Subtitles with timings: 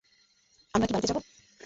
[0.73, 1.17] আমরা কি বাড়িতে যাব?